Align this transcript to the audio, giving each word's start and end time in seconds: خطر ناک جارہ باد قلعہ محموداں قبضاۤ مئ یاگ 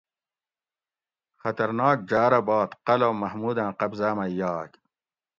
خطر 1.41 1.69
ناک 1.79 1.97
جارہ 2.09 2.41
باد 2.47 2.69
قلعہ 2.85 3.11
محموداں 3.21 3.71
قبضاۤ 3.79 4.13
مئ 4.17 4.31
یاگ 4.39 4.69